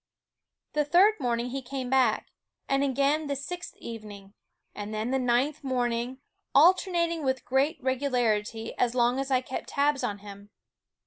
[0.73, 2.29] The third morning he came back;
[2.67, 4.33] and again |(the sixth evening;
[4.73, 6.17] and then the ninth morn, ing,
[6.55, 10.49] alternating with great regularity as long as I kept tabs on him.